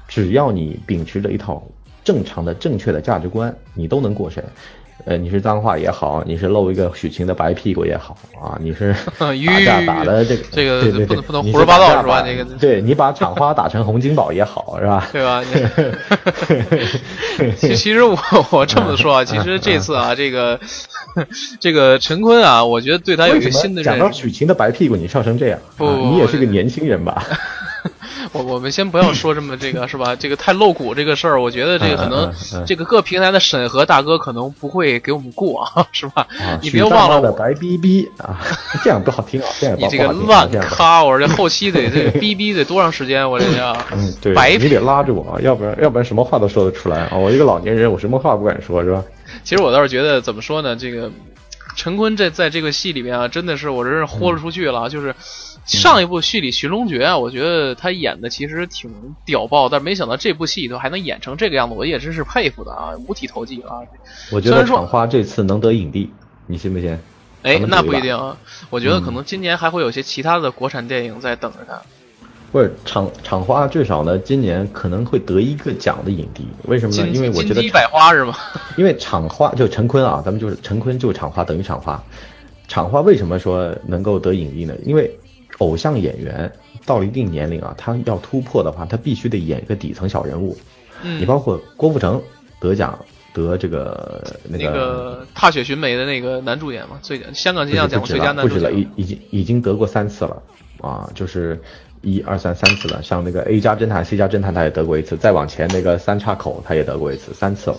[0.08, 1.62] 只要你秉持着一套
[2.02, 4.42] 正常的、正确的价值观，你都能过审。
[5.04, 9.32] 呃，你是脏话也好，你是露一个许晴的白屁股也好啊，你是 打
[9.64, 12.22] 架打的这个这个对对对，不能胡说八道是吧？
[12.22, 15.08] 这个对你把厂花打成洪金宝也好是吧？
[15.12, 15.42] 对吧？
[17.56, 18.18] 其 其实我
[18.50, 20.60] 我这么说啊，其实这次啊，这个
[21.60, 27.24] 这个陈坤啊，我觉得对他有一个新的讲到许晴的白屁股，你笑成这样，不，你也是个年轻人吧？
[28.32, 30.14] 我我们先不要说这么这个是吧？
[30.16, 32.32] 这个太露骨这个事儿，我觉得这个可能
[32.66, 36.26] 这个各平台的审核大哥可能不会给我们过啊， 是吧？
[36.62, 38.40] 你别忘了我白逼逼啊，
[38.84, 43.28] 这样不好听啊，这样你这个乱咔，我这后期得这逼逼得多长时间？
[43.28, 47.16] 我这叫嗯，对，白你得拉着我，要不然要不然什么话都说得出来啊！
[47.16, 49.02] 我一个老年人，我什么话不敢说，是吧？
[49.44, 50.76] 其实我倒是觉得怎么说呢？
[50.76, 51.10] 这个
[51.76, 55.14] 陈坤这在这个戏里面啊，真的是我真是豁了出去了，就是。
[55.76, 58.90] 上一部戏里《寻龙诀》啊，我觉得他演的其实挺
[59.24, 63.80] 屌爆，但是没想到这部戏里头还能演成这个样子，我也真是佩服的啊，五体投地啊！
[64.32, 66.10] 我觉得厂花这次能得影帝，
[66.46, 66.98] 你信不信？
[67.42, 68.36] 哎，那不一定啊，
[68.70, 71.80] 我觉得可能今年还会有些其他的国产电影在等着他。
[72.50, 77.06] 不是厂厂花，至少呢，今年可能会得一个奖的影帝，为什么呢？
[77.08, 78.34] 因为我觉得金百花是吗？
[78.78, 82.02] 因为厂花就陈坤啊，咱们就是陈坤就是厂花等于厂花，
[82.66, 84.74] 厂花为什么说能够得影帝呢？
[84.82, 85.14] 因为
[85.58, 86.50] 偶像演员
[86.86, 90.56] 到了一定年龄啊，他要突破的话，他必须得演一个底层小人物。
[91.02, 92.20] 嗯，你包括郭富城
[92.60, 92.98] 得奖
[93.32, 98.42] 得这个那个《踏雪寻梅》的那个男主演嘛，最香港金像奖最佳男主。
[98.42, 100.42] 不止了，已已经已经得过三次了
[100.80, 101.60] 啊，就是
[102.00, 103.02] 一二三三次了。
[103.02, 105.16] 像那个 A 加侦探、C 加侦探，他也得过一次。
[105.16, 107.76] 再往前那个三岔口，他也得过一次，三次了。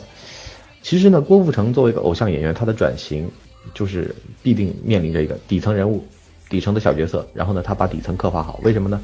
[0.81, 3.29] 其实呢，郭富城作为一个偶像演员，他的转型
[3.73, 6.05] 就是必定面临着一个底层人物。
[6.49, 8.99] 底层的小角色，然后呢，他把底层刻画好，为什么呢？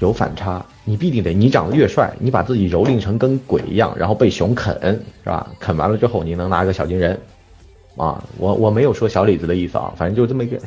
[0.00, 4.74] 有反差，你必定得，你长得越帅，你把自己蹂躏成跟鬼一样，然后被熊啃，
[5.22, 5.46] 是吧？
[5.60, 7.20] 啃完了之后，你能拿个小金人，
[7.98, 10.58] 啊，我我没有说小李子的意思啊，反正就这么一个，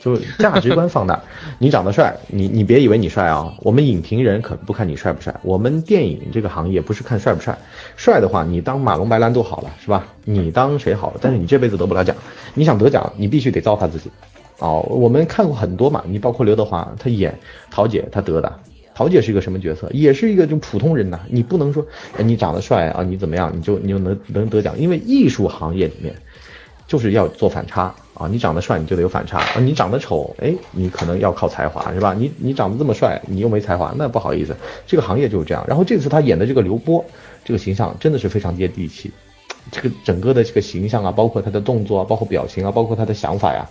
[0.00, 1.20] 就是价值观放那儿。
[1.58, 7.58] 你长得帅，你你别以为你帅啊，我们影评人可不看你帅不帅，我们电影这个行业不是看帅不帅，
[7.94, 10.06] 帅的话你当马龙白兰度好了，是吧？
[10.24, 11.18] 你当谁好了？
[11.20, 12.16] 但是你这辈子得不了奖，
[12.54, 14.10] 你想得奖，你必须得糟蹋自己。
[14.58, 17.38] 哦，我们看过很多嘛，你包括刘德华，他演
[17.70, 18.52] 桃姐，他得的。
[18.92, 19.88] 桃姐是一个什么角色？
[19.92, 21.20] 也是一个就普通人呐。
[21.28, 24.76] 你不能说，你长得帅啊，你怎么样，你就你就能能得奖？
[24.76, 26.12] 因为艺术行业里面
[26.88, 28.26] 就是要做反差啊。
[28.28, 29.60] 你长得帅，你就得有反差啊。
[29.60, 32.12] 你长得丑，哎，你可能要靠才华，是吧？
[32.12, 35.64] 你你长得这么帅，你又没才华，那不好意思，这个行业就是这样。
[35.68, 37.04] 然后这次他演的这个刘波，
[37.44, 39.12] 这个形象真的是非常接地气，
[39.70, 43.64] 这个整个的这个形象啊，包括他的动作啊，包括表情啊，包括他的想法呀。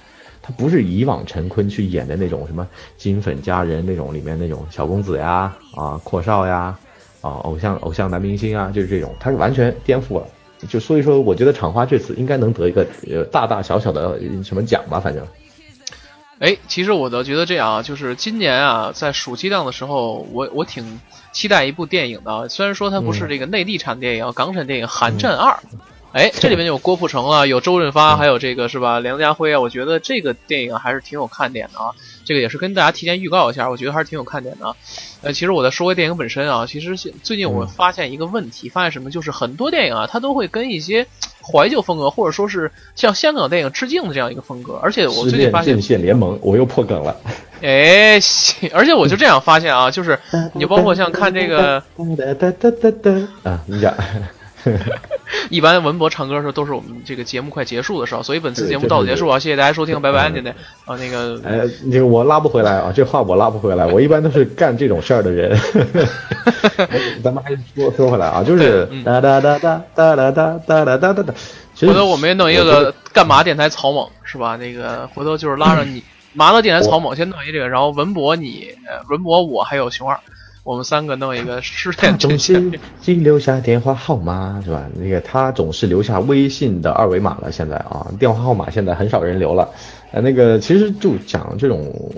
[0.48, 6.74] 他不是以往陈坤去演的那种什么金粉佳人那种里面那种小公子呀啊阔少呀
[7.20, 10.26] 啊偶像偶像男明星啊就是这种，他是完全颠覆了。
[10.70, 15.28] 就所以说，我觉得厂花这次应该能得一个呃大大小小的什么奖吧，反正。
[16.40, 21.02] 哎，其实我倒觉得这样啊，就是今年啊，在暑期档的时候，我我挺
[21.34, 22.48] 期待一部电影的。
[22.48, 25.52] 虽然说它不是这个内地产电影，港产电影《寒战二》
[26.14, 29.00] 哎，这里面有郭富城啊，有周润发，还有这个是吧？
[29.00, 31.92] 梁家辉啊，我觉得这个电影还是挺有看点的啊。
[32.26, 34.76] 这个也是跟大家提前预告一下，我觉得还是挺有看点的。
[35.22, 39.12] 呃，其实我在说回电影本身啊，其实最近我发现一个问题，发现什么？
[39.12, 41.06] 就是很多电影啊，它都会跟一些
[41.42, 44.80] 怀旧风格，或者说是向香港电影致敬的这样一个风格。
[44.82, 47.16] 而且我最近发现，阵线联盟，我又破梗了。
[47.62, 48.16] 哎，
[48.74, 50.18] 而且我就这样发现啊，就是
[50.54, 51.84] 你包括像看这个，
[53.44, 53.94] 啊，你讲。
[55.50, 59.40] 一般文博唱歌的时候都是我们这个节目快结束的时候，所以本次节目到此结束啊！
[59.40, 60.52] 谢谢大家收听，拜拜，奶奶
[60.86, 65.58] 啊，那个，哎，那个我拉不回来啊，这话我拉不回来，我一般都是干这种事儿的人。
[67.24, 71.34] 咱们还是说说回来啊，就是哒哒哒哒哒哒哒哒哒哒哒。
[71.80, 74.58] 回头我们也弄一个干嘛电台草蜢是吧？
[74.58, 76.04] 那个回头就是拉着你
[76.34, 78.70] 麻辣电台草蜢先弄一这个，然后文博你，
[79.10, 80.20] 文博我还有熊二。
[80.68, 84.86] 我们三个弄一个失恋总是只留下电话号码是吧？
[84.96, 87.50] 那个他总是留下微信的二维码了。
[87.50, 89.70] 现在啊，电话号码现在很少人留了。
[90.12, 92.12] 呃，那个其实就讲这种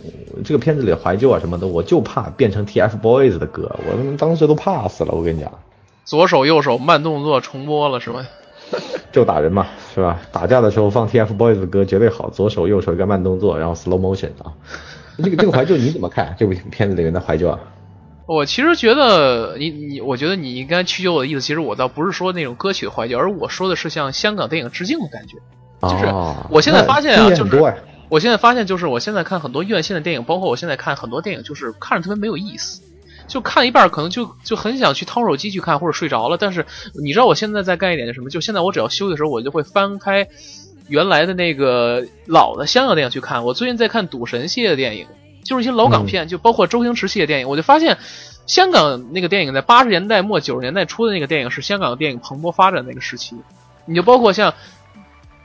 [0.43, 5.11] 这个片子里怀旧啊什么的，我就怕变成 TFBOYS 的歌，我当时都怕死了。
[5.11, 5.51] 我跟你讲，
[6.03, 8.25] 左手右手慢动作重播了是吧？
[9.13, 10.19] 就打人嘛是吧？
[10.31, 14.53] 打架的时候放 TFBOYS 的歌绝对好，左手右手一个慢动作，然后 slow motion 啊。
[15.23, 16.35] 这个这个怀旧你怎么看？
[16.39, 17.59] 这部片子里面的怀旧啊？
[18.29, 21.41] 我其实觉得你你，我觉得你应该曲解我的意思。
[21.41, 25.37] 其实我倒不是说那种歌曲的怀旧，而我说的是向香港电影致敬的感觉。
[25.81, 26.05] 就是
[26.51, 27.75] 我现在发现啊，就是
[28.07, 32.83] 我现在发现，就是我现在看很多院线的电影，包括我现在看很多电影，就是看着特别没有意思，
[33.27, 36.37] 就看一半可能就就很想去掏手机去看或者睡着了。
[36.37, 36.67] 但是
[37.03, 38.29] 你知道我现在在干一点什么？
[38.29, 40.27] 就现在我只要休息的时候，我就会翻开
[40.87, 43.43] 原来的那个老的香港电影去看。
[43.43, 45.07] 我最近在看赌神系列的电影。
[45.49, 47.97] 就是一些老港片，就包括周星驰系列电影，我就发现，
[48.45, 53.35] 香港那个电影在八十年代末九十年代初的那个电影是香港电影蓬勃发展那个时期。
[53.85, 54.53] 你就包括像，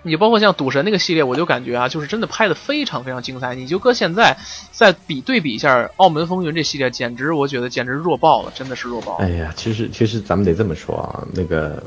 [0.02, 3.54] 你就包括像赌神那个系列，我就感觉啊，就是真的拍的非常非常精彩。
[3.54, 4.36] 你就搁现在
[4.72, 9.14] 再比对比一下《澳门风云》这系列，简直我觉得简直弱爆了，真的是弱爆。
[9.14, 11.82] 哎呀，其实其实咱们得这么说啊，那个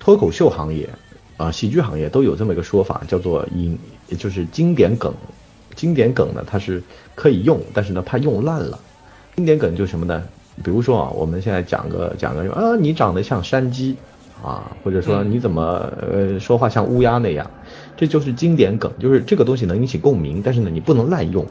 [0.00, 0.90] 脱口秀行业
[1.36, 3.78] 啊，喜剧行业都有这么一个说法，叫做影，
[4.18, 5.14] 就是经典梗。
[5.80, 6.82] 经典梗呢，它是
[7.14, 8.78] 可以用，但是呢，怕用烂了。
[9.34, 10.22] 经典梗就是什么呢？
[10.62, 13.96] 比如说啊，我们现在讲个讲个，啊，你长得像山鸡，
[14.42, 17.50] 啊，或者说你怎么呃说话像乌鸦那样，
[17.96, 21.46] 这就是经典梗，就是这个东西能引起共鸣，但是呢，你不能滥用。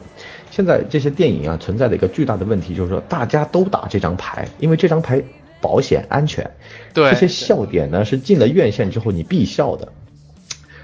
[0.52, 5.20] 现在这些电影啊，存在的一个巨大的问题就是说，大家都打这张牌，因为这张牌
[5.60, 6.48] 保险安全。
[6.94, 7.10] 对。
[7.10, 9.88] 这些笑点呢，是进了院线之后你必笑的。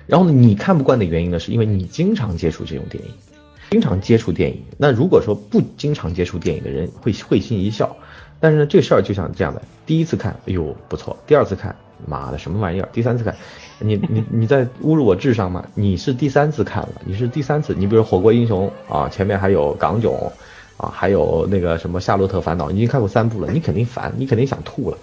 [0.06, 3.10] 然后呢，你看不惯的原因呢，是因为你经常接触这种电影。
[3.70, 7.96] 经常接触电影，那如果说不经常接触电影的人会会心一笑，
[8.38, 11.74] 但是呢，这事儿就像这样的，第一次看，哎呦不错，第二次看，
[12.06, 13.34] 妈的什么玩意儿，第三次看，
[13.80, 15.66] 你你你在侮辱我智商吗？
[15.74, 20.12] 你是第三次看了，你是第三次，你比如《火锅英雄》啊，前面还有《港囧》，
[20.76, 24.98] 啊，还有那个什么《夏洛特烦恼》，已经看过三部了，你肯定烦，你肯定想吐了。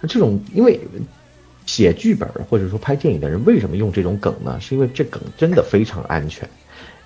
[0.00, 0.78] 那这种因为
[1.64, 4.60] 写剧本或者说拍电影的人为什么用这种梗呢？
[4.60, 6.48] 是因为这梗真的非常安全。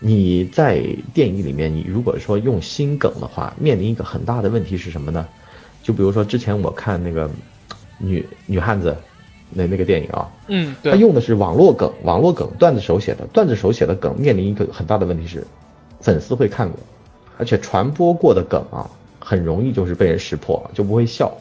[0.03, 0.83] 你在
[1.13, 5.29] 电影里面，你如果说用心梗的话，面临一个很大的问题是什么呢？
[5.83, 7.31] 就比如说之前我看那个
[7.99, 8.97] 女女汉子
[9.51, 15.47] 那那个电影啊，嗯，他用的是网络梗，网络梗段子手写的，段子手写的梗面临一个很大的问题是，
[16.01, 16.79] 粉丝会看过，
[17.37, 21.37] 而且传播过的梗啊，很容易就是被人识破，就不会笑。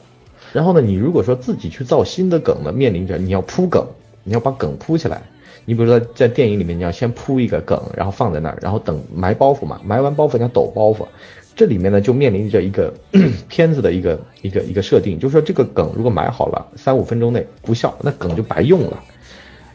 [0.52, 3.86] 然后呢，你如果说自己去造新的梗呢，面临着你要铺梗，
[4.24, 5.22] 你要把梗铺起来。
[5.70, 11.06] 你比如说，在电影里面，你要先铺一个梗，然后放在那儿，然后等埋包袱嘛，埋完包袱你要抖包袱。
[11.56, 12.92] 这里面呢，就面临着一个
[13.48, 19.04] 片子的一个一个一个设定，就是说这个梗如果埋好了，三五分钟内不笑，那梗就白用了。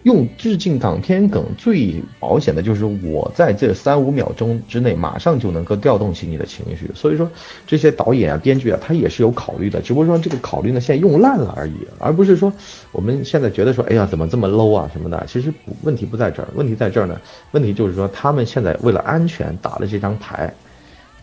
[0.04, 7.30] 用致敬港片梗最保险的就是我在这三五秒钟之内马上就能够调动起你的情绪，所以说
[7.66, 11.54] 这些导演啊、编剧啊，他也是有考虑的，只不过说这个考虑呢现在用烂了。
[11.56, 12.52] 而已，而不是说
[12.92, 14.90] 我们现在觉得说，哎呀怎么这么 low 啊？
[14.92, 17.18] 什么的，其实问题不在这儿，问题在这儿呢，
[17.52, 20.52] 问题就是说他们现在为了安全打了这张牌，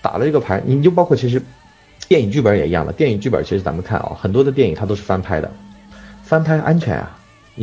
[0.01, 1.39] 打了这个牌，你就包括其实
[2.07, 5.51] 电影剧本也一样的，电影剧本其实咱们看啊，很多的电影它都是翻拍的，
[6.23, 7.17] 翻拍安全啊。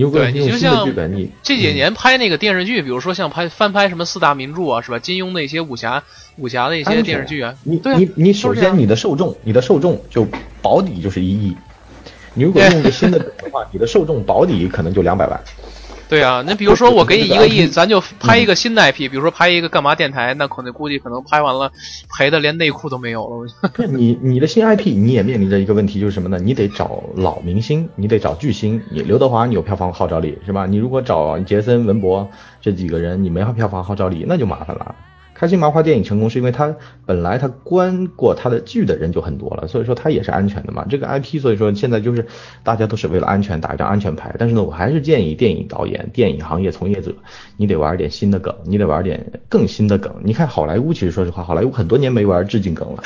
[0.05, 4.99] 对，你就像你这几年拍那个电视剧，比如说像拍翻拍什么四大名著啊，是吧？
[4.99, 6.05] 金庸的一些武侠
[6.37, 10.27] 武侠的一些电视剧啊，你你你首先你的受众，你的受众就
[10.63, 11.57] 保底就是一亿，
[12.35, 15.41] 你如果用个新的的话，你的受众保底可能就两百万，
[16.09, 21.71] 对啊， 那比如说我给你一个亿，咱就拍一个新的 IP，比如说拍一个干嘛电台，那可能估计可能拍完了
[22.17, 23.51] 赔的连内裤都没有了。
[23.89, 26.39] 你你的新 IP 你也面临着一个问题，就是什么呢？
[26.39, 28.83] 你得找老明星，你得找巨星。
[28.91, 30.67] 你刘德华你有票房号召力是吧？
[30.67, 32.29] 你如果找杰森、文博
[32.61, 34.95] 这几个人，你没票房号召力，那就麻烦了。
[35.39, 36.75] 开心麻花电影成功是因为它
[37.07, 40.85] 本来它观过它的剧的人就很多了，所以说它也是安全的嘛。
[40.91, 42.27] 这个 IP，所以说现在就是
[42.65, 44.35] 大家都是为了安全打一张安全牌。
[44.37, 47.15] 但是呢，我还是建议电影导演、电影行业从业者，
[47.57, 50.13] 你得玩点新的梗，你得玩点更新的梗。
[50.25, 53.05] 你看好莱坞，其实说实话，好莱坞很多年没玩致敬梗了。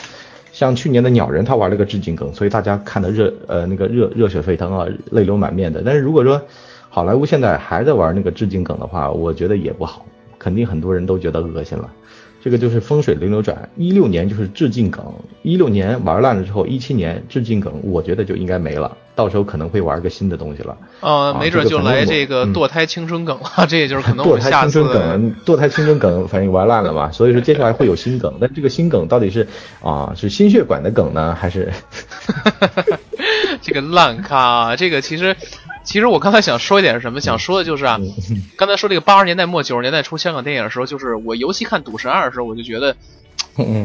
[0.53, 5.83] 像去年的鸟人，他玩了个致敬梗，所以大家看的热呃那个热热血沸腾啊，泪流满面的。
[5.85, 6.41] 但是如果说
[6.89, 10.07] 好莱坞现在还在玩那个致敬梗的话，我觉得也不好，
[10.39, 11.91] 肯定很多人都觉得恶心了。
[12.45, 20.76] 这个就是风水轮流转，一六年就是致敬梗，一六年玩烂了之后，一七年致敬梗，我觉得就应该没了，到时候可能会玩个新的东西了。
[21.03, 29.47] 呃，没准就来这个堕胎青春梗了，这也就是可能堕胎青春梗，堕胎青春梗反正玩烂了嘛，所以说接下来会有新梗，但这个新梗到底是
[29.80, 31.72] 啊是心血管的梗呢，还是
[33.62, 34.74] 这个烂咖？
[34.74, 35.36] 这个其实。
[35.85, 37.20] 其实我刚才想说一点是什么？
[37.20, 37.99] 想说的就是啊，
[38.57, 42.97] 刚才说这个八十年代末九十年代初香港电影的时候，就是我尤其看《赌神二》的时候，我就觉得，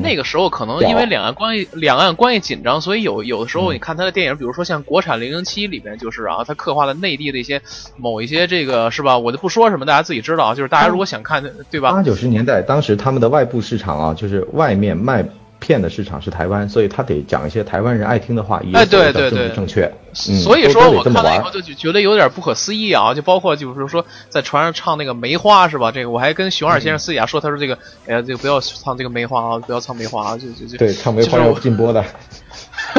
[0.01, 7.61] 那个时候可能因为两岸关系两岸关系紧张，所以有有的时候你看他的电影，比如说像国产《零零七》里边，就是啊，他刻画了内地的一些
[7.97, 9.17] 某一些这个是吧？
[9.17, 10.55] 我就不说什么，大家自己知道。
[10.55, 11.91] 就是大家如果想看，对吧？
[11.91, 15.25] 八九十年代，当时他们的外部市场啊，就是外面卖。
[15.59, 19.91] 片的市场是台湾，所以他得讲一些台湾人爱听的话，哎，对对对，正确。
[20.13, 23.13] 所以说我看了以后就觉得有点不可思议啊！
[23.13, 25.91] 就包括就是说在船上唱那个梅花是吧？
[25.91, 27.77] 这个我还跟熊二先生私底下说，他说这个，
[28.07, 32.03] 哎呀，这个不要唱这个梅花啊，不要唱梅花啊，就就就对，唱梅花要禁播的。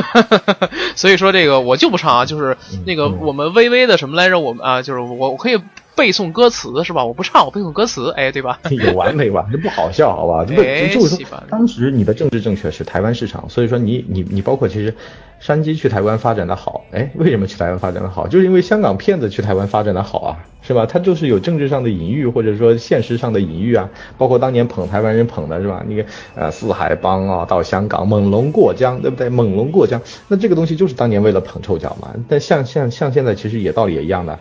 [0.95, 2.57] 所以说这个我就不唱啊，就是
[2.87, 4.39] 那个我们微微的什么来着？
[4.39, 5.59] 我们啊，就是我我可以。
[5.99, 7.05] 背诵歌词是吧？
[7.05, 8.61] 我不唱，我背诵歌词，哎，对吧？
[8.71, 9.45] 有完没完？
[9.51, 10.45] 这不好笑，好吧？
[10.45, 14.95] 就就是说，当时你的政治正确是台湾市场，所以说你你你包括其实，
[15.41, 18.29] 山鸡去台湾发展的好，哎，为什么去台湾发展的好？
[18.29, 20.87] 就是因为香港骗子去台湾发展的好啊，是吧？
[20.87, 23.91] 他就是有政治上的隐喻，或者说现实上的隐喻啊。
[24.17, 25.85] 包括当年捧台湾人捧的是吧？
[25.89, 26.05] 那个
[26.37, 29.29] 呃四海帮啊，到香港猛龙过江，对不对？
[29.29, 32.15] 猛龙过江，那这个东西就是当年为了捧臭脚嘛。
[32.29, 34.39] 但像像像现在其实也道理也一样的。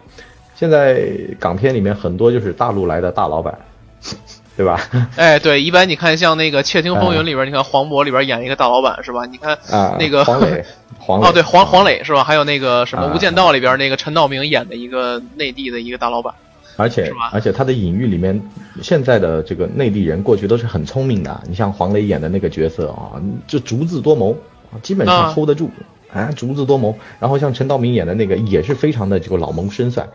[0.59, 1.07] 现在
[1.39, 3.57] 港片里面很多就是大陆来的大老板，
[4.57, 4.79] 对吧？
[5.15, 9.25] 哎，对，一般你看像那个《窃听风云》里边，你看黄渤里边演一个大老板是吧？
[9.27, 10.65] 你看啊，那个黄磊，
[10.97, 12.23] 黄哦对黄黄磊是吧？
[12.23, 16.33] 还有那个什么《无间道》里边那个陈道明演的一个内地的一个大老板，
[16.75, 18.41] 而且而且他的隐喻里面，
[18.81, 21.39] 现在的这个内地人过去都是很聪明的。
[21.47, 24.35] 你像黄磊演的那个角色啊，就足智多谋，
[24.81, 25.69] 基本上 hold 得住
[26.11, 26.97] 啊，足智多谋。
[27.19, 30.07] 然后像陈道明演的那个也是非常的这个老谋深算。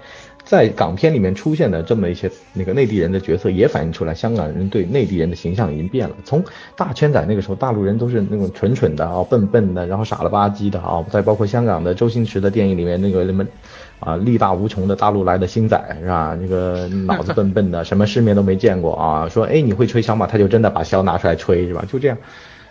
[0.44, 6.16] 在港片里面出现的这么一些那个内地人的角色，也反映出来香港人对内地人的形象已经变了。
[6.24, 6.44] 从
[6.76, 11.04] 大圈仔那个时候，大陆人都是那种蠢蠢的啊、笨笨的，然后傻了吧唧的啊。
[11.10, 13.46] 再包括香港的周星驰的电影里面那个什么
[14.00, 16.36] 啊，力大无穷的大陆来的星仔是吧？
[16.40, 19.28] 那个脑子笨笨的，什么世面都没见过啊。
[19.28, 20.26] 说哎你会吹箫吗？
[20.26, 21.84] 他就真的把箫拿出来吹是吧？
[21.90, 22.18] 就这样。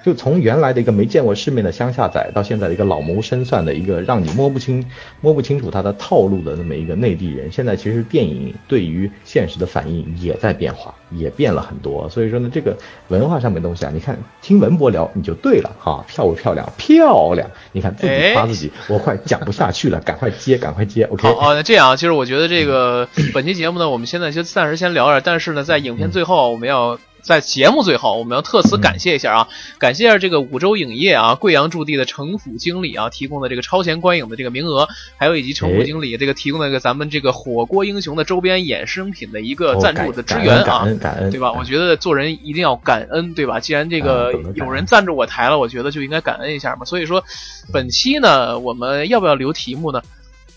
[0.03, 4.83] 就从原来的一个没见过世面的乡下仔，到现在的一个老谋深算的一个让你摸不清、
[5.21, 12.09] 摸不清楚他的套路的那么一个内地人，现在其实电影对于现实的反应也在变化，也变了很多。
[12.09, 12.75] 所以说呢，这个
[13.09, 16.67] 文化上面东西啊，你看听文博聊你就对了哈，漂不漂亮？
[16.77, 17.49] 漂亮！
[17.71, 21.03] 你看自己夸自己， 我快讲不下去了，赶快接，赶快接。
[21.03, 21.31] OK。
[21.35, 26.97] 好，那这样啊，其实我觉得这个本期节目呢，我们现在就暂时先聊着，但是呢，在影片最后我们要。
[27.21, 29.47] 在节目最后，我们要特此感谢一下啊，
[29.77, 40.85] 感谢一下这个五洲影业啊，贵阳驻地的城府经理啊，提供的这个超前观影的这个名额，还有以及城府经理这个提供的这个咱们这个火锅英雄的周边衍生品的一个赞助的支援啊，
[41.31, 41.51] 对吧？
[41.53, 43.59] 我觉得做人一定要感恩，对吧？
[43.59, 46.85] 既然这个有人赞助我台了，我觉得就应该感恩一下嘛。
[46.85, 47.23] 所以说，
[47.71, 50.01] 本期呢，我们要不要留题目呢？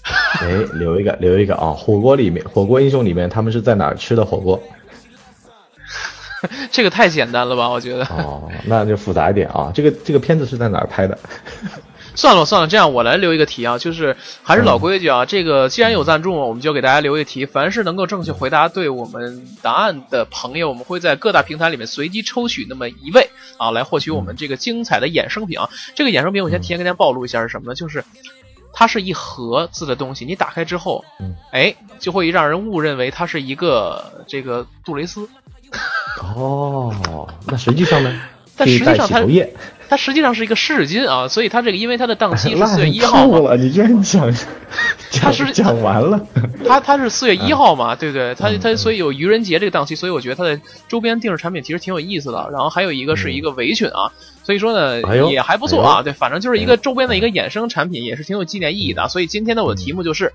[0.41, 1.71] 哎，留一个，留一个啊！
[1.71, 4.63] 火锅里面，火锅英雄里面，他们是在哪儿吃的火锅？
[6.71, 7.69] 这个太简单了吧？
[7.69, 9.71] 我觉得哦，那就复杂一点啊。
[9.75, 11.19] 这个这个片子是在哪儿拍的？
[12.17, 15.27] 算了算了，这样我来留一个题啊，就是还是老规矩啊。
[15.27, 17.45] 这个既然有赞助，我们就给大家留一个题。
[17.45, 23.29] 凡是能够正确回答对我们答案的朋友，我们会在各大平台里面随机抽取那么一位
[23.59, 25.69] 啊，来获取我们这个精彩的衍生品啊。
[25.97, 27.75] 这个衍生品我先提前跟大家暴露一下是什么呢？
[27.75, 28.05] 就是
[28.73, 31.05] 它是一盒子的东西，你打开之后，
[31.51, 35.29] 哎，就会让人误认为它是一个这个杜蕾斯。
[36.37, 38.21] 哦，那实际上呢？
[38.57, 39.21] 但实际上它
[39.89, 44.33] 它实际上是一个湿纸巾啊，所以它这个因为它的档期是 四月一号了，你居然讲
[45.21, 46.25] 它是讲完了，
[46.65, 48.33] 它它是四月一号嘛，对不对？
[48.37, 52.49] 它它所以有愚人节这个档期，所以我觉得它的周边定制产品其实挺有意思的。
[52.53, 54.13] 然后还有一个是一个围裙啊，
[54.45, 56.03] 所以说呢也还不错啊。
[56.03, 59.09] 对，反正就是一个周边的一个衍生产品，也是挺有纪念意义的。
[59.09, 60.27] 所以今天的，我的题目就是《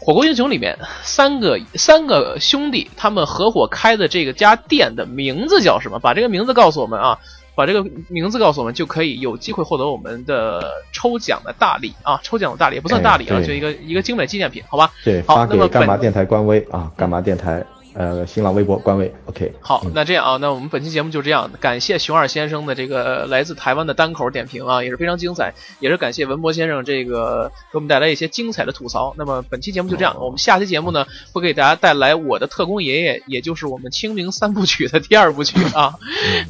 [0.00, 5.98] 火锅英雄》里面三个三个兄弟他们合伙开的这个家店的名字叫什么？
[5.98, 7.18] 把这个名字告诉我们啊。
[7.56, 12.18] 把这个名字告诉我们，就可以有机会获得我们的抽奖的大礼啊！
[12.20, 14.90] 抽奖的大礼也不算大礼啊，就一个一个精美纪念品，好吧？
[15.04, 17.64] 对，发给干嘛电台官微啊，干嘛电台。
[17.94, 19.52] 呃，新浪微博官微，OK。
[19.60, 21.48] 好，那这样啊，那我们本期节目就这样。
[21.60, 25.54] 感谢熊二先生的这个来自台湾的单口点评啊，也是非常精彩。
[25.78, 29.14] 也是感谢文博先生这个给我们带来一些精彩的吐槽。
[29.16, 35.94] 那么本期节目就这样，我们下期节目呢会给大家带来我的特工爷爷，也就是我们清明三部曲的第二部曲啊，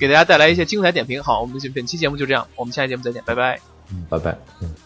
[0.01, 1.23] 给大家带来一些精彩点评。
[1.23, 3.61] 好，我们本期节目就这样，我们下期节目再见，拜拜。
[3.93, 4.35] 嗯，拜拜。
[4.63, 4.84] 嗯。